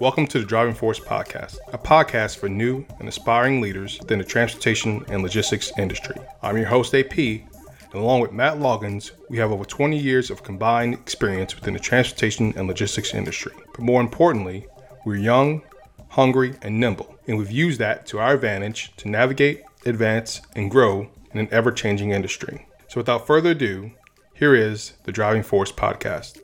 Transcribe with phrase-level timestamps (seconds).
[0.00, 4.24] Welcome to the Driving Force Podcast, a podcast for new and aspiring leaders within the
[4.24, 6.16] transportation and logistics industry.
[6.42, 7.44] I'm your host, AP, and
[7.92, 12.54] along with Matt Loggins, we have over 20 years of combined experience within the transportation
[12.56, 13.52] and logistics industry.
[13.72, 14.66] But more importantly,
[15.04, 15.62] we're young,
[16.08, 21.08] hungry, and nimble, and we've used that to our advantage to navigate, advance, and grow
[21.32, 22.66] in an ever changing industry.
[22.88, 23.92] So without further ado,
[24.34, 26.40] here is the Driving Force Podcast.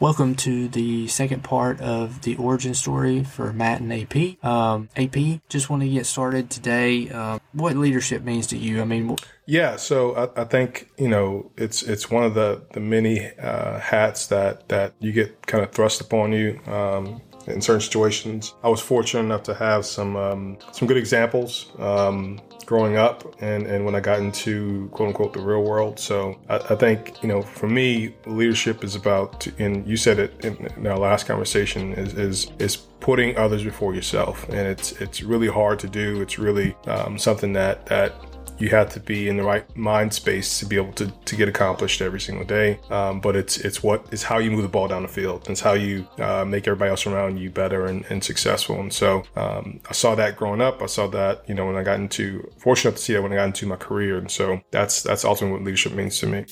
[0.00, 4.44] Welcome to the second part of the origin story for Matt and AP.
[4.44, 7.10] Um, AP, just want to get started today.
[7.10, 8.80] Um, what leadership means to you?
[8.80, 12.80] I mean, yeah, so I, I, think you know it's it's one of the the
[12.80, 16.60] many uh, hats that that you get kind of thrust upon you.
[16.66, 21.66] Um, in certain situations, I was fortunate enough to have some um, some good examples
[21.78, 25.98] um, growing up and, and when I got into quote unquote the real world.
[25.98, 30.18] So I, I think, you know, for me, leadership is about, to, and you said
[30.18, 34.46] it in, in our last conversation, is, is, is putting others before yourself.
[34.50, 36.20] And it's, it's really hard to do.
[36.20, 38.12] It's really um, something that, that
[38.58, 41.48] you have to be in the right mind space to be able to, to get
[41.48, 42.80] accomplished every single day.
[42.90, 45.48] Um, but it's it's what it's how you move the ball down the field.
[45.48, 48.80] It's how you uh, make everybody else around you better and, and successful.
[48.80, 50.82] And so um, I saw that growing up.
[50.82, 53.36] I saw that you know when I got into fortunate to see that when I
[53.36, 54.18] got into my career.
[54.18, 56.44] And so that's that's ultimately what leadership means to me.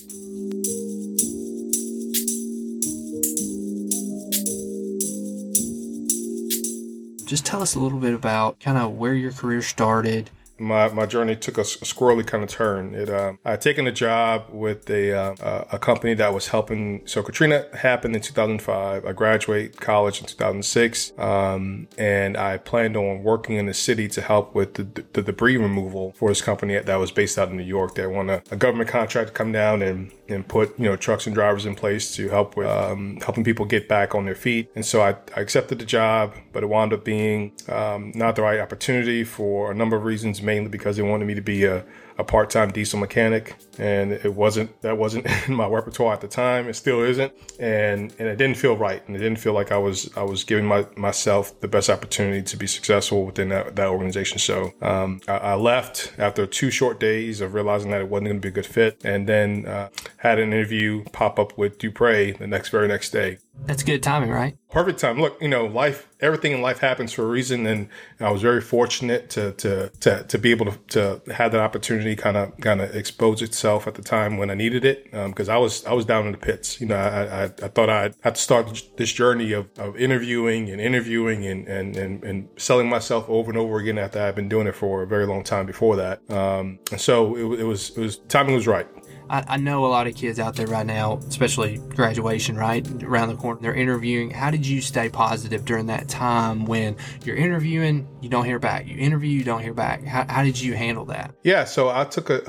[7.27, 11.07] Just tell us a little bit about kind of where your career started, my, my
[11.07, 12.95] journey took a, squirrely kind of turn.
[12.95, 17.03] It uh, I had taken a job with a uh, a company that was helping.
[17.07, 19.05] So Katrina happened in 2005.
[19.05, 24.23] I graduate college in 2006, um, and I planned on working in the city to
[24.23, 27.63] help with the, the debris removal for this company that was based out in New
[27.63, 27.95] York.
[27.95, 31.27] They won a, a government contract to come down and and put you know trucks
[31.27, 34.71] and drivers in place to help with um, helping people get back on their feet.
[34.75, 38.43] And so I, I accepted the job, but it wound up being um, not the
[38.43, 41.85] right opportunity for a number of reasons, mainly because they wanted me to be a
[42.19, 46.69] a part-time diesel mechanic and it wasn't that wasn't in my repertoire at the time.
[46.69, 49.79] It still isn't and and it didn't feel right and it didn't feel like i
[49.79, 53.89] was i was giving my, myself the best opportunity to be successful within that, that
[53.89, 54.39] organization.
[54.39, 58.41] So um, I, I, left after two short days of realizing that it wasn't going
[58.41, 59.89] to be a good fit and then uh,
[60.19, 64.31] had an interview pop up with dupre the next very next day that's good timing,
[64.31, 64.57] right?
[64.71, 65.21] Perfect time.
[65.21, 67.67] Look, you know, life, everything in life happens for a reason.
[67.67, 67.89] And
[68.21, 72.15] I was very fortunate to, to, to, to be able to, to have that opportunity
[72.15, 75.09] kind of, kind of expose itself at the time when I needed it.
[75.13, 76.81] Um, cause I was, I was down in the pits.
[76.81, 80.71] You know, I, I, I thought I had to start this journey of, of interviewing
[80.71, 84.49] and interviewing and, and, and, and selling myself over and over again after I've been
[84.49, 86.29] doing it for a very long time before that.
[86.31, 88.87] Um, and so it, it was, it was, timing was right.
[89.29, 93.29] I, I, know a lot of kids out there right now, especially graduation, right around
[93.29, 94.31] the corner, they're interviewing.
[94.31, 98.87] How did you stay positive during that time when you're interviewing, you don't hear back?
[98.87, 100.05] You interview, you don't hear back.
[100.05, 101.35] How, how did you handle that?
[101.43, 102.43] Yeah, so I took a,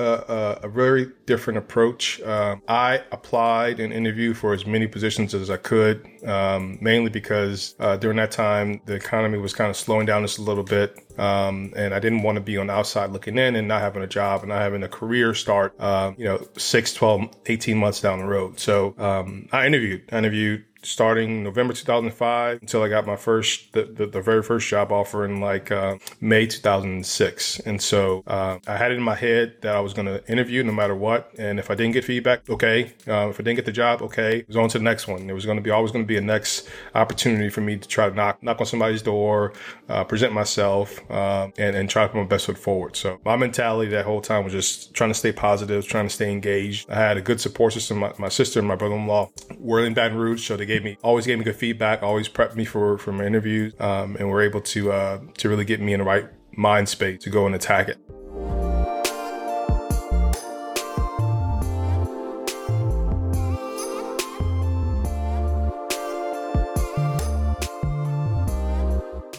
[0.62, 2.22] a, a very different approach.
[2.22, 7.74] Um, I applied and interviewed for as many positions as I could, um, mainly because
[7.80, 10.98] uh, during that time, the economy was kind of slowing down just a little bit.
[11.18, 14.02] Um, and I didn't want to be on the outside looking in and not having
[14.02, 18.00] a job and not having a career start, uh, you know, 6, 12, 18 months
[18.00, 18.58] down the road.
[18.58, 20.08] So um, I interviewed.
[20.10, 24.68] I interviewed starting November 2005 until I got my first, the, the, the very first
[24.68, 27.60] job offer in like uh, May 2006.
[27.60, 30.62] And so uh, I had it in my head that I was going to interview
[30.62, 31.32] no matter what.
[31.38, 32.92] And if I didn't get feedback, okay.
[33.06, 34.38] Uh, if I didn't get the job, okay.
[34.38, 35.26] It was on to the next one.
[35.26, 37.88] There was going to be always going to be a next opportunity for me to
[37.88, 39.52] try to knock, knock on somebody's door,
[39.88, 42.96] uh, present myself, uh, and, and try to put my best foot forward.
[42.96, 46.30] So my mentality that whole time was just trying to stay positive, trying to stay
[46.30, 46.88] engaged.
[46.90, 47.98] I had a good support system.
[47.98, 51.26] My, my sister and my brother-in-law were in Baton Rouge, so they gave me always
[51.26, 54.60] gave me good feedback, always prepped me for for my interviews, um, and were able
[54.60, 57.88] to uh, to really get me in the right mind space to go and attack
[57.88, 57.98] it.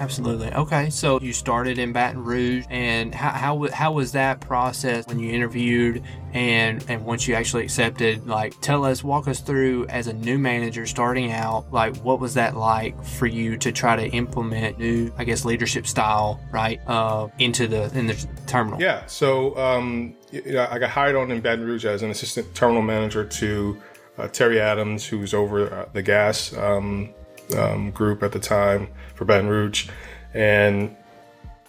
[0.09, 0.51] Absolutely.
[0.51, 5.19] Okay, so you started in Baton Rouge, and how, how, how was that process when
[5.19, 6.03] you interviewed
[6.33, 8.25] and and once you actually accepted?
[8.25, 11.71] Like, tell us, walk us through as a new manager starting out.
[11.71, 15.85] Like, what was that like for you to try to implement new, I guess, leadership
[15.85, 18.81] style, right, uh, into the in the terminal?
[18.81, 19.05] Yeah.
[19.05, 23.79] So, um, I got hired on in Baton Rouge as an assistant terminal manager to
[24.17, 27.13] uh, Terry Adams, who's over uh, the gas um,
[27.57, 29.89] um, group at the time for Baton Rouge,
[30.33, 30.95] and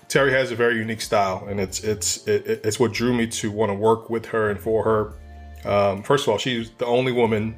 [0.08, 3.50] Terry has a very unique style, and it's it's it, it's what drew me to
[3.50, 5.14] want to work with her and for her.
[5.64, 7.56] Um, first of all, she's the only woman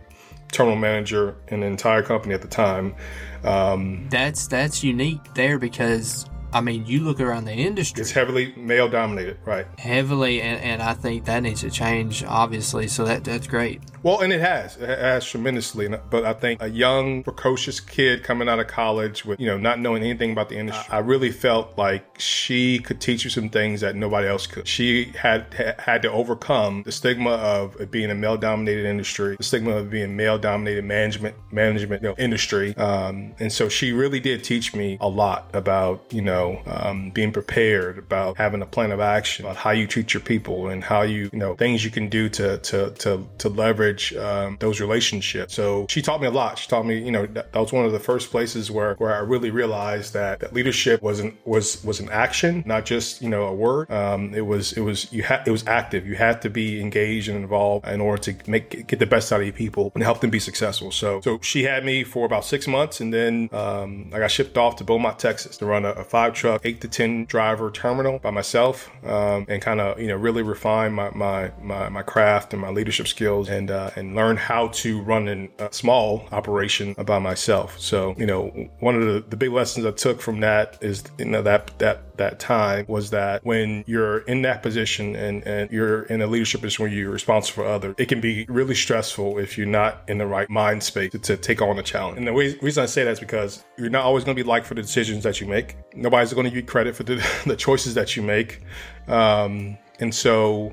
[0.50, 2.94] terminal manager in the entire company at the time.
[3.42, 8.02] Um, that's that's unique there because I mean, you look around the industry.
[8.02, 9.66] It's heavily male dominated, right?
[9.78, 12.88] Heavily, and, and I think that needs to change, obviously.
[12.88, 13.80] So that that's great.
[14.02, 14.76] Well, and it has.
[14.76, 15.88] It has tremendously.
[15.88, 19.78] But I think a young, precocious kid coming out of college with, you know, not
[19.78, 23.80] knowing anything about the industry, I really felt like she could teach you some things
[23.80, 24.66] that nobody else could.
[24.66, 29.72] She had had to overcome the stigma of being a male dominated industry, the stigma
[29.72, 32.76] of being male dominated management, management you know, industry.
[32.76, 37.32] Um, and so she really did teach me a lot about, you know, um, being
[37.32, 41.02] prepared, about having a plan of action, about how you treat your people and how
[41.02, 44.80] you, you know, things you can do to, to, to, to leverage leverage um, those
[44.80, 45.54] relationships.
[45.54, 46.58] So she taught me a lot.
[46.58, 49.14] She taught me, you know, that, that was one of the first places where where
[49.14, 53.44] I really realized that, that leadership wasn't was was an action, not just you know
[53.44, 53.90] a word.
[53.90, 56.06] Um, it was it was you had it was active.
[56.06, 59.40] You had to be engaged and involved in order to make get the best out
[59.40, 60.90] of your people and help them be successful.
[60.90, 64.56] So so she had me for about six months, and then um, I got shipped
[64.56, 68.18] off to Beaumont, Texas, to run a, a five truck, eight to ten driver terminal
[68.18, 72.52] by myself, um, and kind of you know really refine my, my my my craft
[72.52, 76.94] and my leadership skills and uh, uh, and learn how to run a small operation
[77.04, 77.78] by myself.
[77.80, 78.48] So, you know,
[78.80, 82.16] one of the, the big lessons I took from that is, you know, that, that,
[82.18, 86.60] that time was that when you're in that position and, and you're in a leadership
[86.60, 90.18] position where you're responsible for others, it can be really stressful if you're not in
[90.18, 92.18] the right mind space to, to take on a challenge.
[92.18, 94.48] And the way, reason I say that is because you're not always going to be
[94.48, 95.76] liked for the decisions that you make.
[95.94, 98.60] Nobody's going to give you credit for the, the choices that you make.
[99.08, 100.72] Um, and so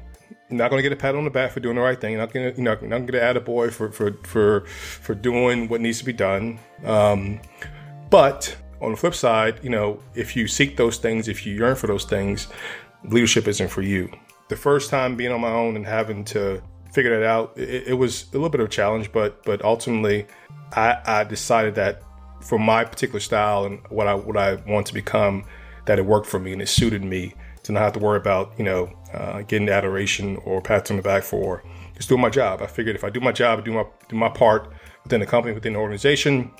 [0.49, 2.17] not going to get a pat on the back for doing the right thing.
[2.17, 5.15] Not going to, you know, not going to get an attaboy for, for, for, for
[5.15, 6.59] doing what needs to be done.
[6.83, 7.39] Um,
[8.09, 11.75] but on the flip side, you know, if you seek those things, if you yearn
[11.75, 12.47] for those things,
[13.03, 14.11] leadership isn't for you.
[14.47, 16.61] The first time being on my own and having to
[16.91, 20.25] figure that out, it, it was a little bit of a challenge, but, but ultimately
[20.73, 22.01] I, I decided that
[22.41, 25.43] for my particular style and what I, what I want to become,
[25.85, 28.53] that it worked for me and it suited me to not have to worry about,
[28.57, 31.63] you know, uh, getting adoration or pats on the back for
[31.95, 32.61] just doing my job.
[32.61, 34.71] I figured if I do my job, do my do my part
[35.03, 36.51] within the company, within the organization,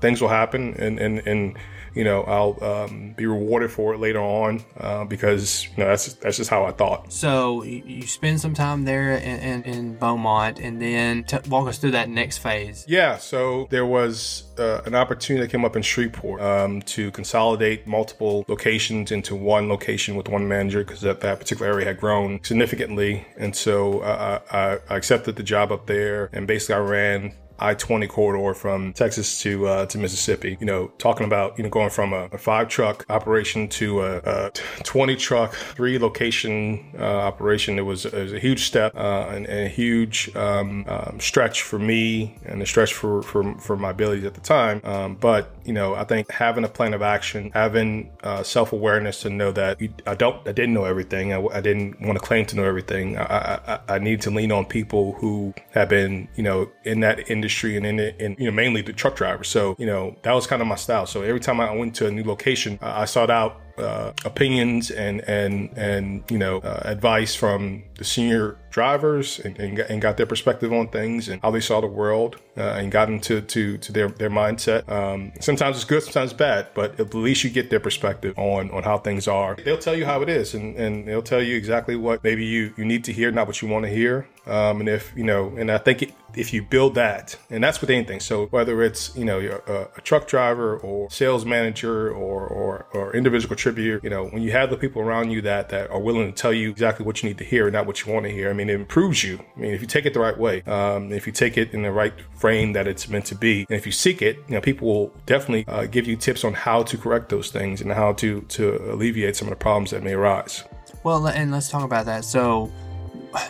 [0.00, 1.56] things will happen, and and and
[1.96, 6.12] you know I'll um, be rewarded for it later on uh, because you know that's
[6.14, 7.12] that's just how I thought.
[7.12, 11.78] So you spend some time there in, in, in Beaumont, and then t- walk us
[11.78, 12.84] through that next phase.
[12.86, 17.86] Yeah, so there was uh, an opportunity that came up in Shreveport um, to consolidate
[17.86, 22.42] multiple locations into one location with one manager because that, that particular area had grown
[22.44, 27.32] significantly, and so uh, I, I accepted the job up there, and basically I ran
[27.58, 30.56] I 20 corridor from Texas to uh, to Mississippi.
[30.60, 34.16] You know, talking about you know going from a, a five truck operation to a,
[34.18, 34.50] a
[34.82, 37.78] 20 truck, three location uh, operation.
[37.78, 41.62] It was, it was, a huge step uh, and, and, a huge um, um, stretch
[41.62, 44.80] for me and a stretch for for, for my abilities at the time.
[44.84, 49.22] Um, but you know, I think having a plan of action, having uh, self awareness
[49.22, 51.32] to know that I don't, I didn't know everything.
[51.32, 53.16] I, I didn't want to claim to know everything.
[53.16, 57.30] I, I, I need to lean on people who have been, you know, in that
[57.30, 59.48] industry industry and in it, and you know, mainly the truck drivers.
[59.48, 61.06] So, you know, that was kind of my style.
[61.06, 65.20] So every time I went to a new location, I sought out uh, opinions and
[65.28, 70.26] and and you know uh, advice from the senior drivers and, and, and, got their
[70.26, 73.90] perspective on things and how they saw the world uh, and got into to, to
[73.90, 74.86] their, their mindset.
[74.86, 78.70] Um, sometimes it's good, sometimes it's bad, but at least you get their perspective on,
[78.72, 79.56] on how things are.
[79.64, 82.74] They'll tell you how it is and, and they'll tell you exactly what maybe you,
[82.76, 84.28] you need to hear, not what you want to hear.
[84.46, 87.90] Um, and if, you know, and I think if you build that, and that's with
[87.90, 88.20] anything.
[88.20, 93.16] So whether it's, you know, a, a truck driver or sales manager or, or, or
[93.16, 96.32] individual contributor, you know, when you have the people around you that, that are willing
[96.32, 98.30] to tell you exactly what you need to hear and not what you want to
[98.30, 99.38] hear, I mean, it improves you.
[99.56, 101.82] I mean, if you take it the right way, um, if you take it in
[101.82, 104.60] the right frame that it's meant to be, and if you seek it, you know,
[104.60, 108.12] people will definitely uh, give you tips on how to correct those things and how
[108.14, 110.64] to to alleviate some of the problems that may arise.
[111.02, 112.24] Well, and let's talk about that.
[112.24, 112.70] So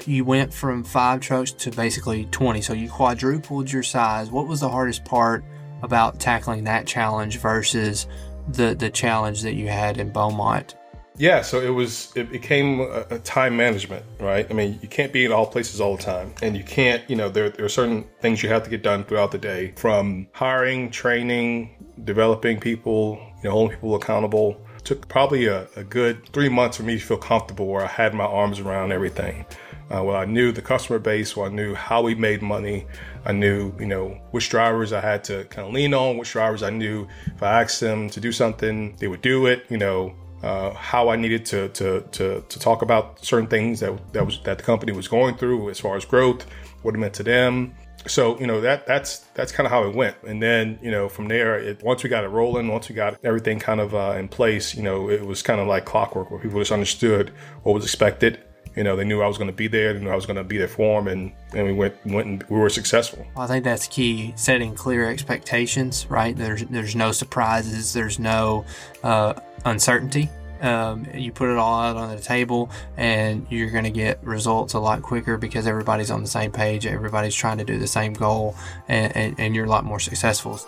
[0.07, 2.61] you went from five trucks to basically 20.
[2.61, 4.31] So you quadrupled your size.
[4.31, 5.45] What was the hardest part
[5.83, 8.07] about tackling that challenge versus
[8.49, 10.76] the the challenge that you had in Beaumont?
[11.19, 14.47] Yeah, so it was it became a, a, time management, right?
[14.51, 17.17] I mean, you can't be in all places all the time, and you can't, you
[17.17, 20.27] know, there, there are certain things you have to get done throughout the day, from
[20.33, 21.71] hiring, training,
[22.05, 24.61] developing people, you know, holding people accountable.
[24.77, 27.89] It took probably a, a good three months for me to feel comfortable where I
[27.89, 29.47] had my arms around everything.
[29.89, 32.87] Uh, well, I knew the customer base, well, I knew how we made money.
[33.25, 36.63] I knew, you know, which drivers I had to kind of lean on, which drivers
[36.63, 40.15] I knew if I asked them to do something, they would do it, you know,
[40.47, 44.41] uh, how I needed to, to, to, to, talk about certain things that, that was
[44.45, 46.47] that the company was going through as far as growth,
[46.83, 47.75] what it meant to them.
[48.07, 51.09] So you know that that's that's kind of how it went, and then you know
[51.09, 54.15] from there, it, once we got it rolling, once we got everything kind of uh,
[54.17, 57.33] in place, you know it was kind of like clockwork, where people just understood
[57.65, 58.39] what was expected,
[58.77, 59.95] you know, they knew I was going to be there.
[59.95, 62.27] They knew I was going to be there for them, and, and we went went
[62.27, 63.27] and we were successful.
[63.35, 66.07] Well, I think that's key: setting clear expectations.
[66.09, 66.37] Right?
[66.37, 67.93] There's there's no surprises.
[67.93, 68.65] There's no
[69.03, 70.29] uh, uncertainty.
[70.61, 74.75] Um, you put it all out on the table, and you're going to get results
[74.75, 76.87] a lot quicker because everybody's on the same page.
[76.87, 78.55] Everybody's trying to do the same goal,
[78.89, 80.59] and, and, and you're a lot more successful.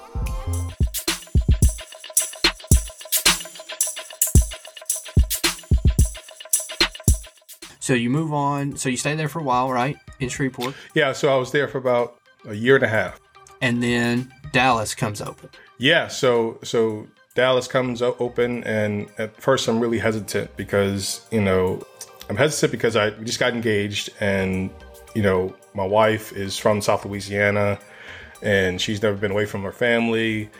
[7.89, 8.77] So you move on.
[8.77, 9.97] So you stay there for a while, right?
[10.21, 10.75] In Shreveport.
[10.93, 11.13] Yeah.
[11.13, 13.19] So I was there for about a year and a half.
[13.63, 15.49] And then Dallas comes open.
[15.79, 16.09] Yeah.
[16.09, 21.83] So so Dallas comes open, and at first I'm really hesitant because you know
[22.29, 24.69] I'm hesitant because I just got engaged, and
[25.15, 27.79] you know my wife is from South Louisiana,
[28.43, 30.51] and she's never been away from her family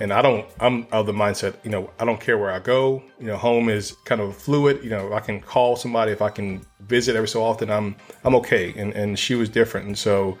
[0.00, 3.02] and I don't, I'm of the mindset, you know, I don't care where I go.
[3.18, 4.82] You know, home is kind of fluid.
[4.82, 7.70] You know, I can call somebody if I can visit every so often.
[7.70, 8.72] I'm, I'm okay.
[8.76, 10.38] And and she was different, and so,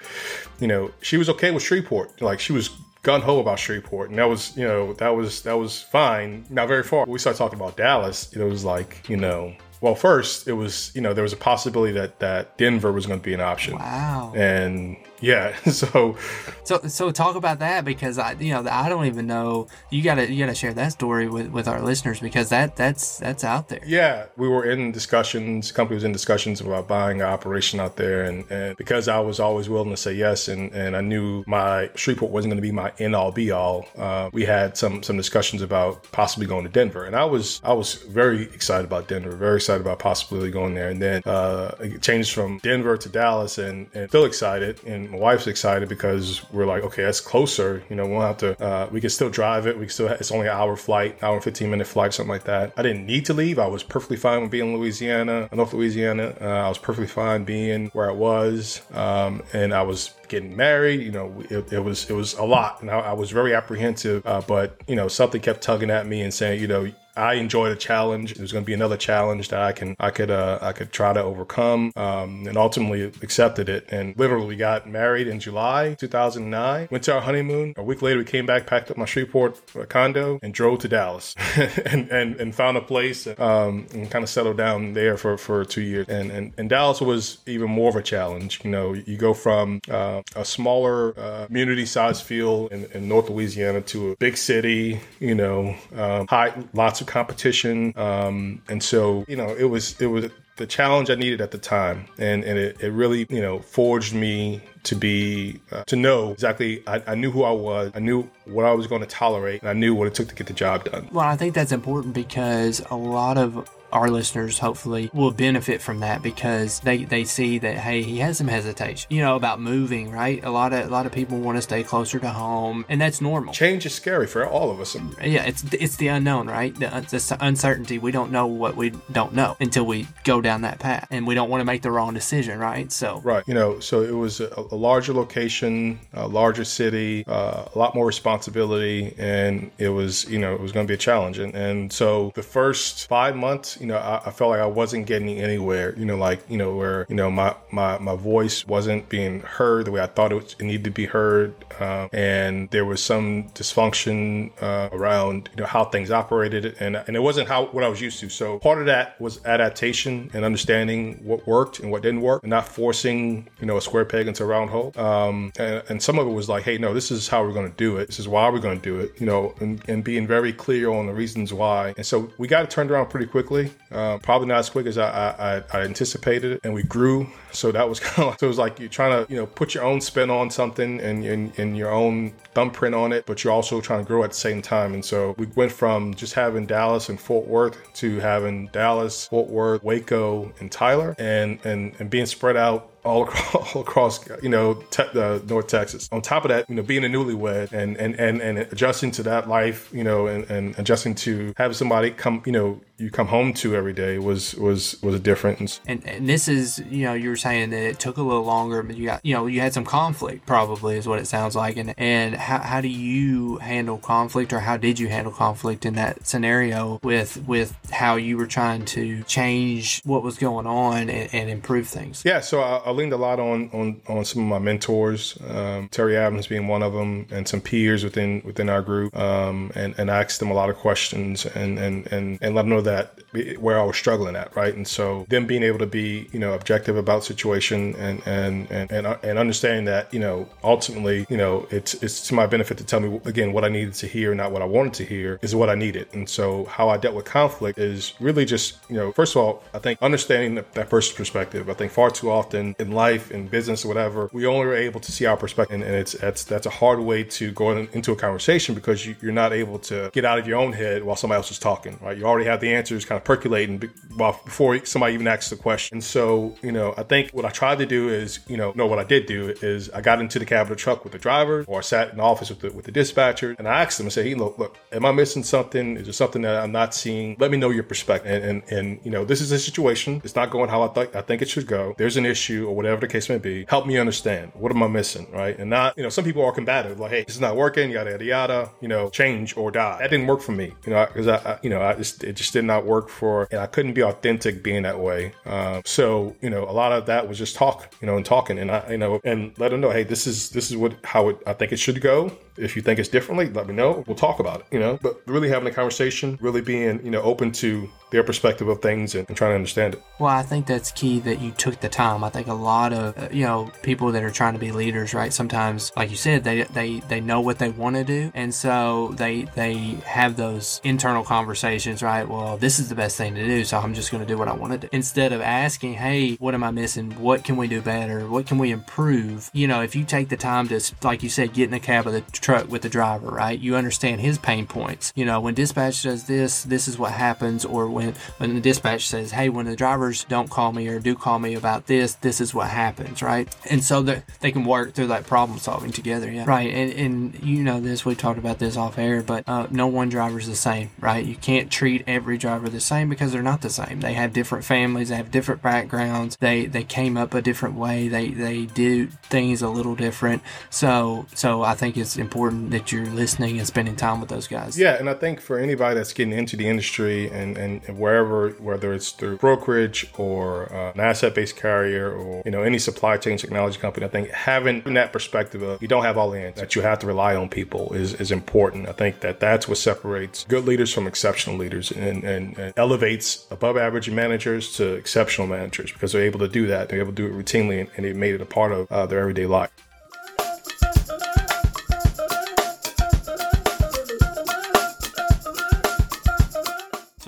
[0.60, 2.22] you know, she was okay with Shreveport.
[2.22, 2.70] Like she was
[3.02, 6.44] gun ho about Shreveport, and that was, you know, that was that was fine.
[6.50, 7.00] Not very far.
[7.00, 8.32] When we started talking about Dallas.
[8.32, 11.92] It was like, you know, well, first it was, you know, there was a possibility
[11.92, 13.74] that that Denver was going to be an option.
[13.74, 14.32] Wow.
[14.36, 16.16] And yeah so
[16.64, 19.66] so so talk about that because i you know i don't even know.
[19.90, 23.44] You gotta you gotta share that story with with our listeners because that that's that's
[23.44, 23.80] out there.
[23.86, 28.24] Yeah we were in discussions company was in discussions about buying an operation out there
[28.24, 31.90] and, and because i was always willing to say yes and and i knew my
[31.94, 35.16] shreveport wasn't going to be my end all be all uh, we had some some
[35.16, 39.32] discussions about possibly going to denver and i was i was very excited about denver
[39.32, 43.58] very excited about possibly going there and then uh, it changed from denver to dallas
[43.58, 47.82] and, and still excited and my wife's excited because we're like, okay, that's closer.
[47.88, 49.76] You know, we will have to, uh, we can still drive it.
[49.76, 52.44] We can still, it's only an hour flight, hour and 15 minute flight, something like
[52.44, 52.72] that.
[52.76, 53.58] I didn't need to leave.
[53.58, 56.34] I was perfectly fine with being in Louisiana, North Louisiana.
[56.40, 58.82] Uh, I was perfectly fine being where I was.
[58.92, 61.00] Um, and I was getting married.
[61.00, 62.82] You know, it, it, was, it was a lot.
[62.82, 66.22] And I, I was very apprehensive, uh, but, you know, something kept tugging at me
[66.22, 68.34] and saying, you know, I enjoyed a challenge.
[68.34, 71.12] There's going to be another challenge that I can I could uh, I could try
[71.12, 73.86] to overcome, um, and ultimately accepted it.
[73.90, 76.88] And literally got married in July 2009.
[76.90, 77.74] Went to our honeymoon.
[77.76, 81.34] A week later, we came back, packed up my Shreveport condo, and drove to Dallas,
[81.86, 85.64] and, and and found a place um, and kind of settled down there for, for
[85.64, 86.08] two years.
[86.08, 88.60] And, and and Dallas was even more of a challenge.
[88.62, 93.28] You know, you go from uh, a smaller uh, community size feel in, in, North
[93.28, 95.00] Louisiana to a big city.
[95.18, 97.92] You know, um, high lots of competition.
[97.96, 101.58] Um, and so, you know, it was, it was the challenge I needed at the
[101.58, 102.06] time.
[102.18, 106.82] And, and it, it really, you know, forged me to be, uh, to know exactly,
[106.86, 107.90] I, I knew who I was.
[107.94, 109.62] I knew what I was going to tolerate.
[109.62, 111.08] And I knew what it took to get the job done.
[111.12, 116.00] Well, I think that's important because a lot of our listeners hopefully will benefit from
[116.00, 120.10] that because they, they see that hey he has some hesitation you know about moving
[120.10, 120.44] right?
[120.44, 123.20] A lot of a lot of people want to stay closer to home and that's
[123.20, 123.52] normal.
[123.52, 124.96] Change is scary for all of us.
[125.22, 126.74] Yeah it's it's the unknown right?
[126.74, 130.78] The, the uncertainty we don't know what we don't know until we go down that
[130.78, 132.90] path and we don't want to make the wrong decision right?
[132.92, 137.64] So right you know so it was a, a larger location a larger city uh,
[137.74, 140.98] a lot more responsibility and it was you know it was going to be a
[140.98, 144.66] challenge and and so the first five months you know, I, I, felt like I
[144.66, 148.66] wasn't getting anywhere, you know, like, you know, where, you know, my, my, my voice
[148.66, 151.54] wasn't being heard the way I thought it, was, it needed to be heard.
[151.78, 156.76] Uh, and there was some dysfunction uh, around, you know, how things operated.
[156.80, 158.28] And, and it wasn't how, what I was used to.
[158.28, 162.50] So part of that was adaptation and understanding what worked and what didn't work and
[162.50, 164.92] not forcing, you know, a square peg into a round hole.
[164.96, 167.70] Um, and, and some of it was like, hey, no, this is how we're going
[167.70, 168.06] to do it.
[168.06, 170.90] This is why we're going to do it, you know, and, and being very clear
[170.90, 171.94] on the reasons why.
[171.96, 173.67] And so we got it turned around pretty quickly.
[173.90, 177.26] Uh, probably not as quick as I, I, I anticipated and we grew.
[177.52, 179.46] So that was kind of like, so it was like you're trying to you know
[179.46, 181.24] put your own spin on something and,
[181.58, 184.62] and your own thumbprint on it, but you're also trying to grow at the same
[184.62, 184.94] time.
[184.94, 189.48] And so we went from just having Dallas and Fort Worth to having Dallas, Fort
[189.48, 194.48] Worth, Waco, and Tyler, and and and being spread out all across, all across you
[194.48, 196.08] know, te- uh, North Texas.
[196.12, 199.22] On top of that, you know, being a newlywed and and and, and adjusting to
[199.24, 203.28] that life, you know, and, and adjusting to have somebody come, you know, you come
[203.28, 205.80] home to every day was was was a difference.
[205.86, 208.82] And, and this is, you know, you were saying that it took a little longer,
[208.82, 210.46] but you got, you know, you had some conflict.
[210.46, 211.76] Probably is what it sounds like.
[211.76, 215.94] And and how, how do you handle conflict, or how did you handle conflict in
[215.94, 221.32] that scenario with with how you were trying to change what was going on and,
[221.32, 222.22] and improve things?
[222.24, 225.88] Yeah, so I, I, leaned a lot on on on some of my mentors, um,
[225.90, 229.94] Terry Adams being one of them, and some peers within within our group, um, and
[229.98, 233.17] and asked them a lot of questions and and and and let them know that
[233.58, 234.74] where I was struggling at, right?
[234.74, 238.90] And so them being able to be, you know, objective about situation and and and
[238.90, 242.84] and, and understanding that, you know, ultimately, you know, it's it's to my benefit to
[242.84, 245.54] tell me again what I needed to hear, not what I wanted to hear, is
[245.54, 246.08] what I needed.
[246.12, 249.62] And so how I dealt with conflict is really just, you know, first of all,
[249.74, 251.68] I think understanding that, that person's perspective.
[251.68, 255.00] I think far too often in life, in business, or whatever, we only are able
[255.00, 257.88] to see our perspective, and, and it's that's that's a hard way to go in,
[257.92, 261.02] into a conversation because you, you're not able to get out of your own head
[261.04, 262.16] while somebody else is talking, right?
[262.16, 266.00] You already have the answers kind of percolating before somebody even asks the question.
[266.00, 268.98] So, you know, I think what I tried to do is, you know, no, what
[268.98, 271.64] I did do is I got into the cab of the truck with the driver
[271.66, 274.06] or I sat in the office with the, with the dispatcher and I asked them,
[274.06, 275.96] I said, hey, look, look, am I missing something?
[275.96, 277.36] Is there something that I'm not seeing?
[277.38, 278.30] Let me know your perspective.
[278.30, 280.20] And, and, and you know, this is a situation.
[280.24, 281.94] It's not going how I think I think it should go.
[281.96, 283.66] There's an issue or whatever the case may be.
[283.68, 284.52] Help me understand.
[284.54, 285.30] What am I missing?
[285.32, 285.58] Right.
[285.58, 288.10] And not, you know, some people are combative, like, hey, this is not working, yada,
[288.12, 289.98] yada, yada, you know, change or die.
[290.00, 292.34] That didn't work for me, you know, because I, I, you know, I just, it
[292.36, 295.32] just did not for, and I couldn't be authentic being that way.
[295.46, 298.58] Um, so, you know, a lot of that was just talk, you know, and talking
[298.58, 301.30] and I, you know, and let them know, hey, this is, this is what, how
[301.30, 302.32] it, I think it should go.
[302.58, 304.04] If you think it's differently, let me know.
[304.06, 307.22] We'll talk about it, you know, but really having a conversation, really being, you know,
[307.22, 310.02] open to their perspective of things and, and, trying to understand it.
[310.18, 312.24] Well, I think that's key that you took the time.
[312.24, 315.14] I think a lot of uh, you know people that are trying to be leaders,
[315.14, 315.32] right?
[315.32, 319.12] Sometimes, like you said, they they they know what they want to do, and so
[319.16, 319.74] they they
[320.04, 322.26] have those internal conversations, right?
[322.26, 324.48] Well, this is the best thing to do, so I'm just going to do what
[324.48, 327.10] I want to do instead of asking, hey, what am I missing?
[327.20, 328.26] What can we do better?
[328.26, 329.50] What can we improve?
[329.52, 332.06] You know, if you take the time to, like you said, get in the cab
[332.06, 333.60] of the truck with the driver, right?
[333.60, 335.12] You understand his pain points.
[335.14, 339.06] You know, when dispatch does this, this is what happens, or when when the dispatch
[339.06, 342.40] says, "Hey, when the drivers don't call me or do call me about this, this
[342.40, 343.54] is what happens," right?
[343.68, 346.72] And so they can work through that problem solving together, yeah, right.
[346.72, 350.08] And and you know this, we talked about this off air, but uh, no one
[350.08, 351.22] driver is the same, right?
[351.22, 354.00] You can't treat every driver the same because they're not the same.
[354.00, 358.08] They have different families, they have different backgrounds, they they came up a different way,
[358.08, 360.40] they they do things a little different.
[360.70, 364.78] So so I think it's important that you're listening and spending time with those guys.
[364.78, 368.92] Yeah, and I think for anybody that's getting into the industry and and wherever, whether
[368.92, 373.78] it's through brokerage or uh, an asset-based carrier or you know any supply chain technology
[373.78, 376.82] company, I think having that perspective of you don't have all the answers, that you
[376.82, 378.88] have to rely on people is is important.
[378.88, 383.46] I think that that's what separates good leaders from exceptional leaders and, and, and elevates
[383.50, 386.88] above average managers to exceptional managers because they're able to do that.
[386.88, 389.06] They're able to do it routinely and, and they made it a part of uh,
[389.06, 389.70] their everyday life.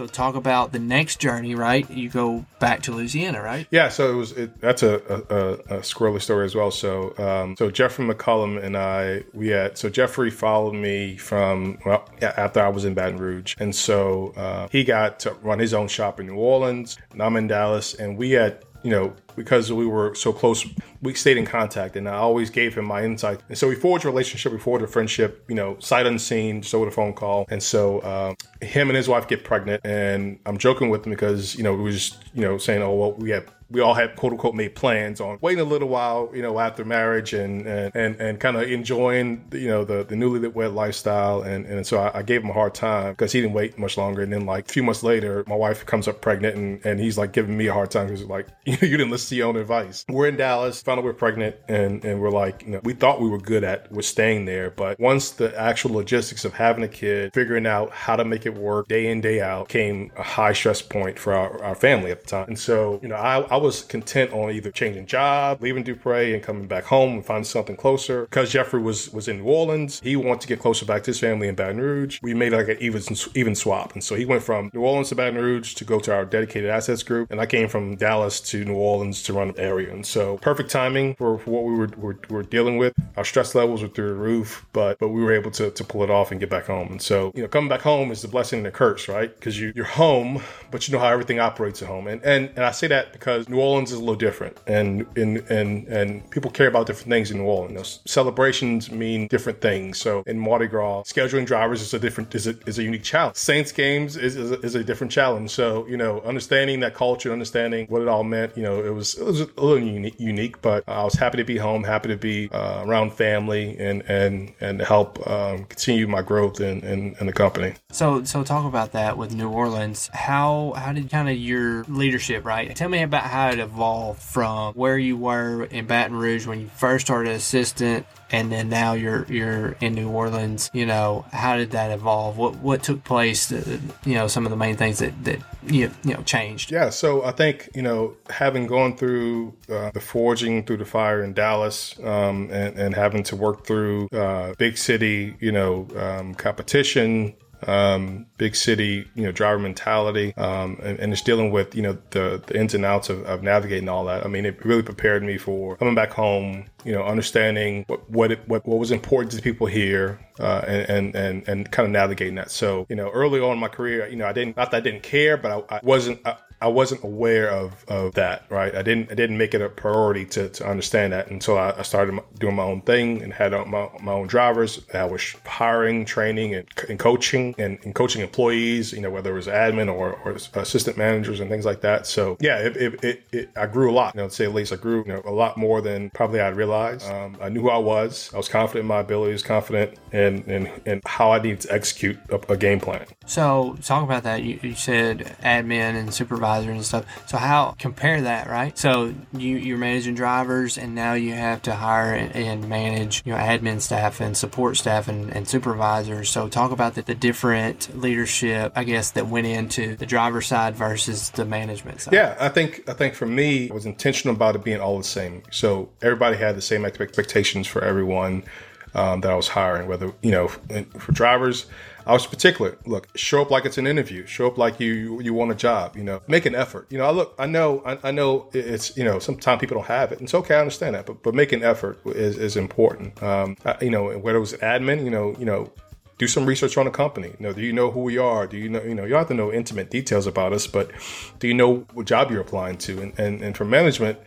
[0.00, 1.88] So talk about the next journey, right?
[1.90, 3.66] You go back to Louisiana, right?
[3.70, 3.90] Yeah.
[3.90, 4.32] So it was.
[4.32, 6.70] It, that's a, a, a squirrely story as well.
[6.70, 12.08] So um, so Jeffrey McCullum and I, we had so Jeffrey followed me from well
[12.22, 15.86] after I was in Baton Rouge, and so uh, he got to run his own
[15.86, 19.86] shop in New Orleans, and I'm in Dallas, and we had you know because we
[19.86, 20.66] were so close,
[21.00, 23.40] we stayed in contact, and I always gave him my insight.
[23.48, 26.74] And so we forged a relationship, we forged a friendship, you know, sight unseen, just
[26.74, 27.46] over the phone call.
[27.48, 31.54] And so uh, him and his wife get pregnant, and I'm joking with him because
[31.56, 34.32] you know we just you know saying, oh well, we have we all had quote
[34.32, 38.16] unquote made plans on waiting a little while, you know, after marriage and and and,
[38.16, 41.42] and kind of enjoying, you know, the the newly wed lifestyle.
[41.42, 43.96] And and so I, I, gave him a hard time because he didn't wait much
[43.96, 44.22] longer.
[44.22, 47.16] And then like a few months later, my wife comes up pregnant, and and he's
[47.16, 49.56] like giving me a hard time because like you you didn't listen to your own
[49.56, 50.04] advice.
[50.08, 53.20] We're in Dallas, found out we're pregnant, and and we're like, you know, we thought
[53.20, 56.88] we were good at was staying there, but once the actual logistics of having a
[56.88, 60.52] kid, figuring out how to make it work day in day out, came a high
[60.52, 62.48] stress point for our, our family at the time.
[62.48, 66.42] And so you know, I, I was content on either changing job, leaving Dupre and
[66.42, 68.22] coming back home and finding something closer.
[68.22, 71.20] Because Jeffrey was was in New Orleans, he wanted to get closer back to his
[71.20, 72.18] family in Baton Rouge.
[72.22, 73.02] We made like an even
[73.34, 76.14] even swap, and so he went from New Orleans to Baton Rouge to go to
[76.14, 79.60] our dedicated assets group, and I came from Dallas to New Orleans to run the
[79.60, 79.92] area.
[79.92, 82.94] And so perfect timing for, for what we were, were, were dealing with.
[83.16, 86.02] Our stress levels were through the roof, but but we were able to, to pull
[86.02, 86.88] it off and get back home.
[86.90, 89.34] And so you know, coming back home is the blessing and the curse, right?
[89.34, 92.06] Because you you're home, but you know how everything operates at home.
[92.06, 95.38] And and and I say that because New Orleans is a little different, and and
[95.50, 97.74] and and people care about different things in New Orleans.
[97.74, 99.98] Know, celebrations mean different things.
[99.98, 103.36] So in Mardi Gras, scheduling drivers is a different is a, is a unique challenge.
[103.36, 105.50] Saints games is is a, is a different challenge.
[105.50, 109.14] So you know, understanding that culture, understanding what it all meant, you know, it was
[109.18, 112.16] it was a little unique, unique but I was happy to be home, happy to
[112.16, 117.26] be uh, around family, and and and help um, continue my growth in, in in
[117.26, 117.74] the company.
[117.90, 120.08] So so talk about that with New Orleans.
[120.12, 122.74] How how did kind of your leadership right?
[122.76, 126.68] Tell me about how it evolved from where you were in Baton Rouge when you
[126.68, 130.70] first started assistant and then now you're you're in New Orleans.
[130.72, 132.36] You know, how did that evolve?
[132.36, 133.50] What what took place?
[133.50, 136.70] you know, some of the main things that that you you know changed.
[136.70, 141.22] Yeah, so I think you know having gone through uh, the forging through the fire
[141.22, 146.34] in Dallas, um, and, and having to work through uh, big city, you know, um,
[146.34, 147.34] competition
[147.66, 151.98] um, big city, you know, driver mentality, um, and, and, it's dealing with, you know,
[152.10, 154.24] the, the ins and outs of, of, navigating all that.
[154.24, 158.32] I mean, it really prepared me for coming back home, you know, understanding what what
[158.32, 162.36] it, what, what was important to people here, uh, and, and and kind of navigating
[162.36, 162.50] that.
[162.50, 164.80] So, you know, early on in my career, you know, I didn't not that I
[164.80, 166.20] didn't care, but I, I wasn't.
[166.62, 168.74] I wasn't aware of, of that, right?
[168.74, 171.82] I didn't I didn't make it a priority to, to understand that until I, I
[171.82, 174.84] started doing my own thing and had my, my own drivers.
[174.92, 179.34] I was hiring, training, and, and coaching and, and, coaching employees, you know, whether it
[179.34, 182.06] was admin or, or assistant managers and things like that.
[182.06, 184.52] So yeah, it, it, it, it I grew a lot, you know, to say at
[184.52, 187.10] least I grew you know, a lot more than probably I'd realized.
[187.10, 188.30] Um, I knew who I was.
[188.34, 192.18] I was confident in my abilities, confident in, in, in how I needed to execute
[192.28, 193.06] a, a game plan.
[193.24, 194.42] So talk about that.
[194.42, 197.28] You, you said admin and supervisor supervisor and stuff.
[197.28, 198.76] So how compare that, right?
[198.76, 203.38] So you you're managing drivers, and now you have to hire and, manage you know
[203.38, 206.30] admin staff and support staff and, and supervisors.
[206.30, 210.76] So talk about the, the different leadership, I guess, that went into the driver side
[210.76, 212.14] versus the management side.
[212.14, 215.04] Yeah, I think I think for me, I was intentional about it being all the
[215.04, 215.42] same.
[215.50, 218.44] So everybody had the same expectations for everyone.
[218.92, 221.66] Um, that I was hiring, whether you know for drivers,
[222.06, 222.76] I was particular.
[222.86, 224.26] Look, show up like it's an interview.
[224.26, 225.96] Show up like you you want a job.
[225.96, 226.86] You know, make an effort.
[226.90, 229.86] You know, I look, I know, I, I know it's you know sometimes people don't
[229.86, 230.18] have it.
[230.18, 233.22] And it's okay, I understand that, but but make an effort is is important.
[233.22, 235.70] Um, I, you know, whether it was admin, you know, you know,
[236.18, 237.28] do some research on the company.
[237.28, 238.46] You know, do you know who we are?
[238.46, 240.90] Do you know, you know, you don't have to know intimate details about us, but
[241.38, 243.00] do you know what job you're applying to?
[243.00, 244.18] And and, and for management,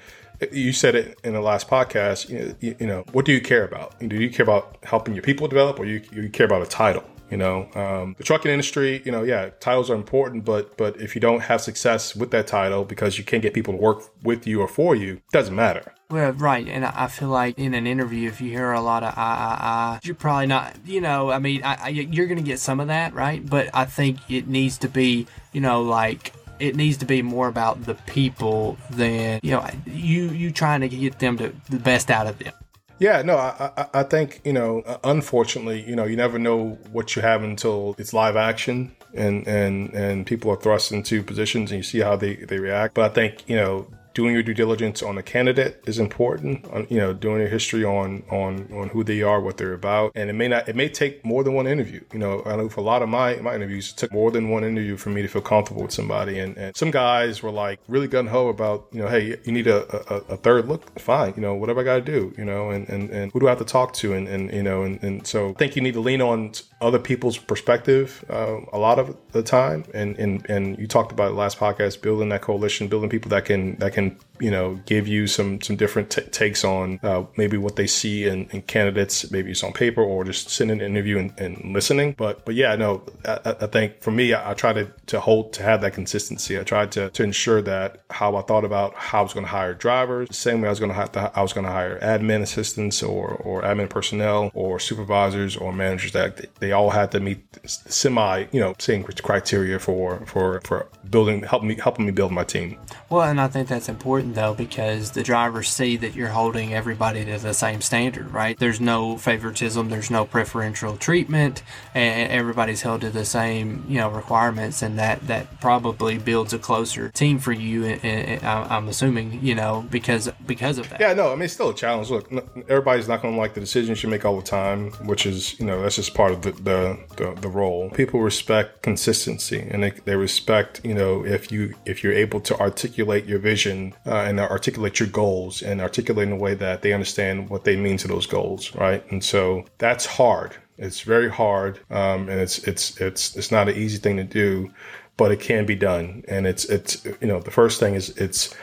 [0.51, 2.29] you said it in the last podcast.
[2.29, 3.99] You, you, know, what do you care about?
[3.99, 7.03] Do you care about helping your people develop, or you, you care about a title?
[7.34, 11.15] You know, um, the trucking industry, you know, yeah, titles are important, but but if
[11.15, 14.45] you don't have success with that title because you can't get people to work with
[14.45, 15.95] you or for you, it doesn't matter.
[16.12, 19.17] Well, right, and I feel like in an interview, if you hear a lot of
[19.17, 22.43] I, I, I, you're probably not, you know, I mean, I, I, you're going to
[22.43, 23.43] get some of that, right?
[23.43, 27.48] But I think it needs to be, you know, like it needs to be more
[27.48, 32.12] about the people than you know you you trying to get them to the best
[32.12, 32.54] out of them.
[33.00, 36.78] Yeah, no, I, I, I think you know, uh, unfortunately, you know, you never know
[36.92, 41.72] what you have until it's live action, and and and people are thrust into positions,
[41.72, 42.94] and you see how they they react.
[42.94, 46.65] But I think you know, doing your due diligence on a candidate is important.
[46.67, 50.12] On, you know, doing your history on on on who they are, what they're about,
[50.15, 50.67] and it may not.
[50.69, 52.04] It may take more than one interview.
[52.13, 54.49] You know, I know for a lot of my my interviews, it took more than
[54.49, 56.39] one interview for me to feel comfortable with somebody.
[56.39, 59.67] And, and some guys were like really gun ho about you know, hey, you need
[59.67, 60.99] a, a, a, third look.
[60.99, 62.34] Fine, you know, whatever I got to do.
[62.38, 64.13] You know, and, and and who do I have to talk to?
[64.13, 67.00] And and you know, and, and so I think you need to lean on other
[67.00, 69.86] people's perspective uh, a lot of the time.
[69.93, 73.76] And and and you talked about last podcast, building that coalition, building people that can
[73.78, 77.56] that can can you know give you some some different t- takes on uh, maybe
[77.56, 80.91] what they see in, in, candidates maybe it's on paper or just sitting in an
[80.91, 82.13] interview and, and listening.
[82.17, 85.53] But but yeah no I, I think for me I, I, try to to hold
[85.53, 86.60] to have that consistency.
[86.60, 89.51] I tried to to ensure that how I thought about how I was going to
[89.51, 92.41] hire drivers the same way I was going to I was going to hire admin
[92.41, 97.21] assistants or or admin personnel or supervisors or managers that they, they all had to
[97.21, 102.34] meet semi you know same criteria for for for building helping me helping me build
[102.34, 102.77] my team.
[103.10, 107.26] Well and I think that's important though because the drivers see that you're holding everybody
[107.26, 108.58] to the same standard, right?
[108.58, 114.10] There's no favoritism, there's no preferential treatment, and everybody's held to the same, you know,
[114.10, 117.86] requirements, and that that probably builds a closer team for you.
[117.86, 121.00] And, I'm assuming, you know, because because of that.
[121.00, 122.10] Yeah, no, I mean it's still a challenge.
[122.10, 122.32] Look,
[122.69, 125.65] everybody's not going to like the decisions you make all the time, which is, you
[125.65, 127.89] know, that's just part of the the, the, the role.
[127.91, 132.60] People respect consistency, and they, they respect, you know, if you if you're able to
[132.60, 136.84] articulate your vision uh, uh, and articulate your goals and articulate in a way that
[136.84, 139.04] they understand what they mean to those goals, right?
[139.12, 140.56] And so that's hard.
[140.78, 144.71] It's very hard, um, and it's it's it's it's not an easy thing to do,
[145.17, 146.23] but it can be done.
[146.28, 148.54] And it's it's you know the first thing is it's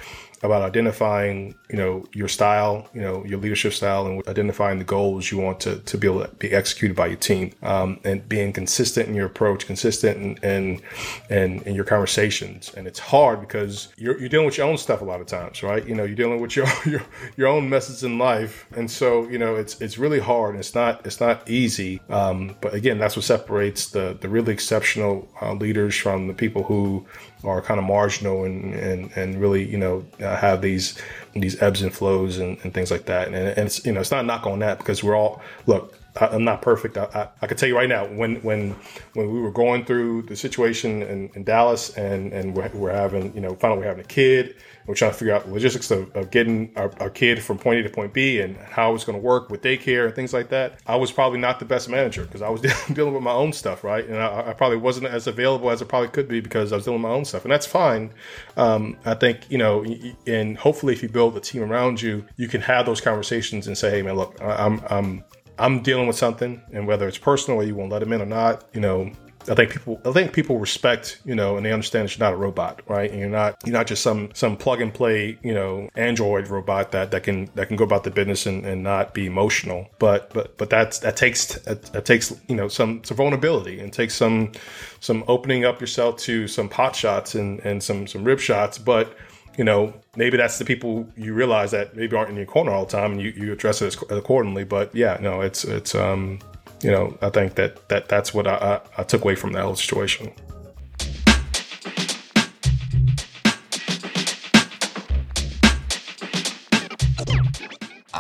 [0.42, 5.30] about identifying, you know, your style, you know, your leadership style and identifying the goals
[5.30, 7.52] you want to, to be able to be executed by your team.
[7.62, 10.80] Um, and being consistent in your approach, consistent in,
[11.28, 12.72] in, in, your conversations.
[12.74, 15.62] And it's hard because you're, you're dealing with your own stuff a lot of times,
[15.62, 15.86] right?
[15.86, 17.02] You know, you're dealing with your, your,
[17.36, 18.66] your own messes in life.
[18.74, 22.00] And so, you know, it's, it's really hard and it's not, it's not easy.
[22.08, 26.62] Um, but again, that's what separates the, the really exceptional uh, leaders from the people
[26.62, 27.06] who,
[27.44, 31.00] are kind of marginal and, and, and really, you know, uh, have these
[31.34, 33.28] these ebbs and flows and, and things like that.
[33.28, 35.96] And, and it's, you know, it's not a knock on that because we're all, look,
[36.20, 36.96] I, am not perfect.
[36.96, 38.76] I, I, I, can tell you right now, when when
[39.14, 43.34] when we were going through the situation in, in Dallas and and we're, we're, having,
[43.34, 44.56] you know, finally we're having a kid,
[44.86, 47.80] we're trying to figure out the logistics of, of getting our, our, kid from point
[47.80, 50.48] A to point B and how it's going to work with daycare and things like
[50.50, 50.80] that.
[50.86, 52.60] I was probably not the best manager because I was
[52.92, 54.04] dealing with my own stuff, right?
[54.04, 56.84] And I, I, probably wasn't as available as I probably could be because I was
[56.84, 58.12] dealing with my own stuff, and that's fine.
[58.56, 59.84] Um, I think you know,
[60.26, 63.76] and hopefully, if you build a team around you, you can have those conversations and
[63.78, 65.24] say, "Hey, man, look, I'm I'm
[65.60, 68.26] I'm dealing with something, and whether it's personal or you won't let them in or
[68.26, 69.12] not, you know,
[69.48, 72.34] I think people I think people respect, you know, and they understand that you're not
[72.34, 73.10] a robot, right?
[73.10, 76.92] And you're not you're not just some some plug and play, you know, Android robot
[76.92, 79.88] that, that can that can go about the business and, and not be emotional.
[79.98, 84.14] But but but that's that takes that, takes you know some some vulnerability and takes
[84.14, 84.52] some
[85.00, 88.76] some opening up yourself to some pot shots and, and some some rib shots.
[88.76, 89.16] But
[89.60, 92.86] you know, maybe that's the people you realize that maybe aren't in your corner all
[92.86, 94.64] the time and you, you address it accordingly.
[94.64, 96.38] But yeah, no, it's, it's, um,
[96.82, 98.54] you know, I think that, that that's what I,
[98.96, 100.32] I, I took away from that whole situation.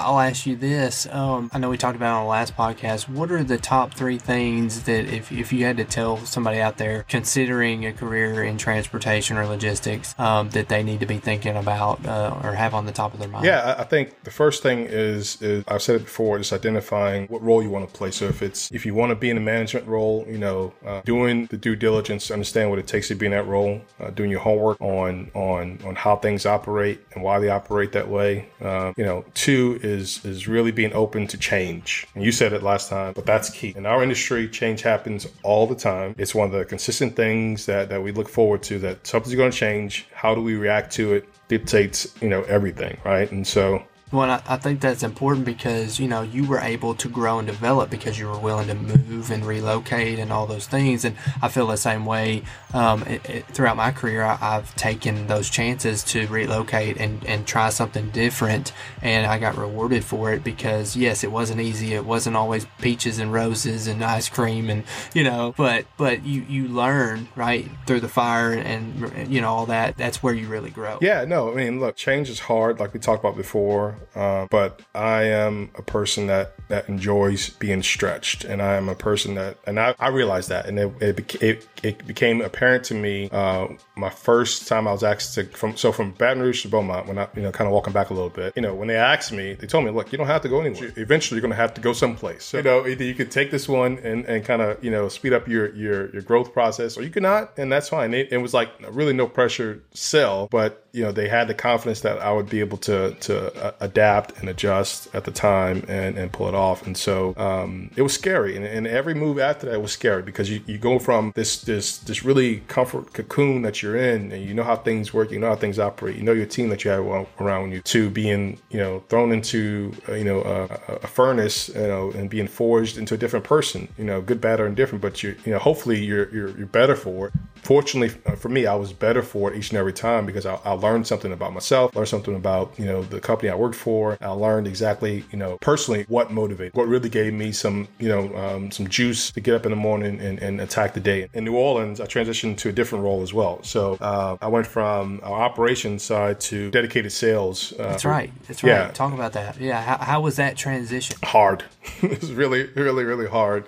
[0.00, 1.06] I'll ask you this.
[1.10, 3.08] Um, I know we talked about on the last podcast.
[3.08, 6.78] What are the top three things that, if, if you had to tell somebody out
[6.78, 11.56] there considering a career in transportation or logistics, um, that they need to be thinking
[11.56, 13.44] about uh, or have on the top of their mind?
[13.44, 17.42] Yeah, I think the first thing is, is I've said it before, is identifying what
[17.42, 18.10] role you want to play.
[18.10, 21.02] So if it's if you want to be in a management role, you know, uh,
[21.02, 24.30] doing the due diligence, understand what it takes to be in that role, uh, doing
[24.30, 28.48] your homework on on on how things operate and why they operate that way.
[28.60, 32.06] Uh, you know, two is is really being open to change.
[32.14, 33.72] And you said it last time, but that's key.
[33.76, 36.14] In our industry, change happens all the time.
[36.18, 39.50] It's one of the consistent things that, that we look forward to that something's going
[39.50, 40.06] to change.
[40.12, 43.30] How do we react to it dictates, you know, everything, right?
[43.30, 47.38] And so well, I, think that's important because you know you were able to grow
[47.38, 51.04] and develop because you were willing to move and relocate and all those things.
[51.04, 52.42] And I feel the same way.
[52.74, 57.46] Um, it, it, throughout my career, I, have taken those chances to relocate and, and
[57.46, 61.94] try something different, and I got rewarded for it because yes, it wasn't easy.
[61.94, 64.82] It wasn't always peaches and roses and ice cream and
[65.14, 69.66] you know, but but you you learn right through the fire and you know all
[69.66, 69.96] that.
[69.96, 70.98] That's where you really grow.
[71.00, 74.80] Yeah, no, I mean, look, change is hard, like we talked about before uh, but
[74.94, 79.58] I am a person that that enjoys being stretched, and I am a person that,
[79.66, 83.68] and I, I realized that, and it it, it, it became apparent to me uh,
[83.96, 87.18] my first time I was asked to from so from Baton Rouge to Beaumont when
[87.18, 89.32] I you know kind of walking back a little bit, you know when they asked
[89.32, 90.92] me, they told me, look, you don't have to go anywhere.
[90.96, 92.44] Eventually, you're going to have to go someplace.
[92.44, 95.08] So, you know, either you could take this one and, and kind of you know
[95.08, 98.14] speed up your your your growth process, or you could not, and that's fine.
[98.14, 102.00] It, it was like really no pressure sell, but you know they had the confidence
[102.00, 106.16] that I would be able to to uh, adapt and adjust at the time and
[106.16, 106.86] and pull it off.
[106.86, 110.50] And so um, it was scary, and, and, every move after that was scary because
[110.50, 114.54] you, you go from this this this really comfort cocoon that you're in, and you
[114.54, 116.90] know how things work, you know how things operate, you know your team that you
[116.90, 117.04] have
[117.40, 121.86] around you, to being you know thrown into uh, you know a, a, furnace, you
[121.92, 125.22] know, and being forged into a different person, you know, good, bad, or indifferent, but
[125.22, 127.34] you you know hopefully you're you're, you're better for it.
[127.62, 130.54] Fortunately uh, for me, I was better for it each and every time because I,
[130.64, 134.16] I learned something about myself, learned something about you know the company I worked for.
[134.20, 138.34] I learned exactly you know personally what motivated, what really gave me some you know
[138.36, 141.28] um, some juice to get up in the morning and, and, attack the day.
[141.32, 143.62] In New Orleans, I transitioned to a different role as well.
[143.62, 147.72] So uh, I went from our operations side to dedicated sales.
[147.72, 148.30] Uh, That's right.
[148.46, 148.70] That's right.
[148.70, 148.90] Yeah.
[148.90, 149.58] Talk about that.
[149.58, 149.80] Yeah.
[149.80, 151.16] How, how was that transition?
[151.22, 151.64] Hard.
[152.02, 153.64] it was really, really, really hard.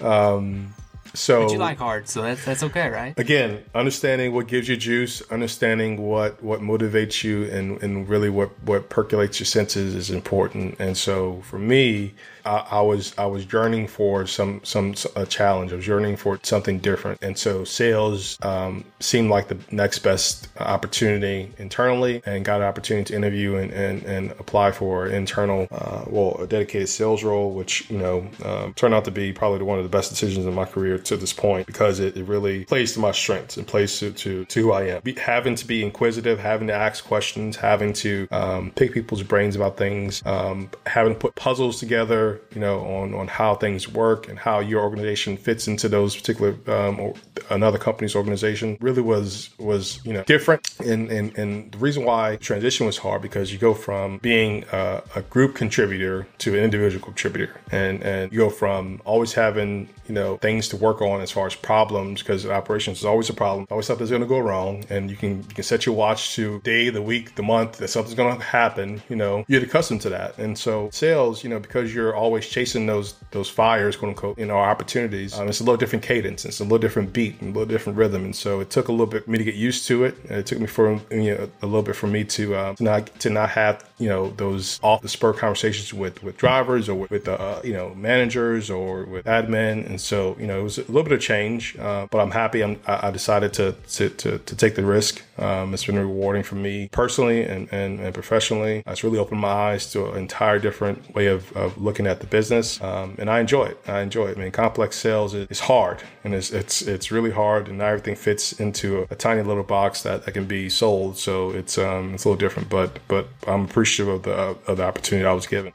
[0.00, 0.74] Um,
[1.14, 3.18] so but you like hard, so that's that's okay, right?
[3.18, 8.50] Again, understanding what gives you juice, understanding what what motivates you, and and really what
[8.62, 10.76] what percolates your senses is important.
[10.78, 15.72] And so for me, I, I, was I was yearning for some some a challenge.
[15.72, 20.48] I was yearning for something different, and so sales um, seemed like the next best
[20.58, 26.04] opportunity internally, and got an opportunity to interview and and, and apply for internal, uh,
[26.06, 29.78] well, a dedicated sales role, which you know um, turned out to be probably one
[29.78, 32.92] of the best decisions in my career to this point because it, it really plays
[32.92, 35.02] to my strengths and plays to to, to who I am.
[35.02, 39.56] Be, having to be inquisitive, having to ask questions, having to um, pick people's brains
[39.56, 44.28] about things, um, having to put puzzles together you know, on, on how things work
[44.28, 47.14] and how your organization fits into those particular um, or
[47.50, 50.68] another company's organization really was was you know different.
[50.80, 55.02] And and, and the reason why transition was hard because you go from being a,
[55.16, 60.14] a group contributor to an individual contributor, and and you go from always having you
[60.14, 63.66] know things to work on as far as problems because operations is always a problem,
[63.70, 66.60] always something's going to go wrong, and you can you can set your watch to
[66.60, 69.02] day, the week, the month that something's going to happen.
[69.08, 72.46] You know, you get accustomed to that, and so sales, you know, because you're always
[72.46, 75.38] chasing those those fires, quote unquote, you know, opportunities.
[75.38, 77.98] Um, it's a little different cadence, it's a little different beat, and a little different
[77.98, 80.16] rhythm, and so it took a little bit for me to get used to it.
[80.28, 82.82] And it took me for you know a little bit for me to uh, to
[82.82, 86.94] not to not have you know those off the spur conversations with with drivers or
[86.94, 90.78] with, with uh, you know managers or with admin, and so you know it was
[90.78, 92.62] a little bit of change, uh, but I'm happy.
[92.62, 95.22] I'm, I decided to to, to, to take the risk.
[95.38, 98.82] Um, it's been rewarding for me personally and, and, and professionally.
[98.86, 102.26] It's really opened my eyes to an entire different way of, of looking at the
[102.26, 102.82] business.
[102.82, 103.78] Um, and I enjoy it.
[103.86, 104.36] I enjoy it.
[104.36, 107.86] I mean, complex sales is, is hard and it's, it's, it's really hard and not
[107.86, 111.16] everything fits into a, a, tiny little box that, that can be sold.
[111.16, 114.32] So it's, um, it's a little different, but, but I'm appreciative of the,
[114.70, 115.72] of the opportunity I was given.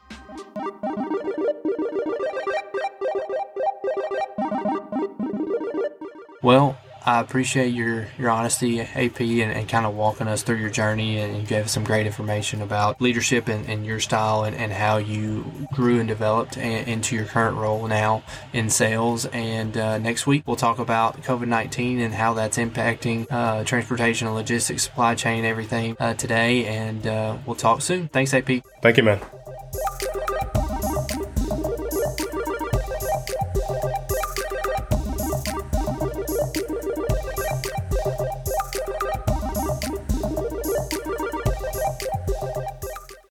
[6.42, 10.72] Well, I appreciate your, your honesty, AP, and, and kind of walking us through your
[10.72, 11.20] journey.
[11.20, 14.72] And you gave us some great information about leadership and, and your style and, and
[14.72, 19.26] how you grew and developed into your current role now in sales.
[19.28, 24.28] And uh, next week, we'll talk about COVID 19 and how that's impacting uh, transportation
[24.28, 26.66] and logistics, supply chain, everything uh, today.
[26.66, 28.08] And uh, we'll talk soon.
[28.08, 28.64] Thanks, AP.
[28.82, 29.20] Thank you, man.